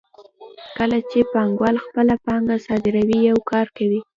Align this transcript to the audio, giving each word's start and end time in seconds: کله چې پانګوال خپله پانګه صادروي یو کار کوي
کله 0.77 0.97
چې 1.09 1.19
پانګوال 1.33 1.75
خپله 1.85 2.15
پانګه 2.25 2.55
صادروي 2.65 3.17
یو 3.29 3.37
کار 3.51 3.67
کوي 3.77 3.99